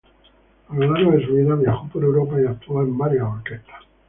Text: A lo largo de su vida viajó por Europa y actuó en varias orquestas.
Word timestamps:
A 0.69 0.75
lo 0.75 0.91
largo 0.91 1.11
de 1.11 1.23
su 1.27 1.35
vida 1.35 1.53
viajó 1.53 1.87
por 1.89 2.03
Europa 2.03 2.41
y 2.41 2.47
actuó 2.47 2.81
en 2.81 2.97
varias 2.97 3.21
orquestas. 3.23 3.81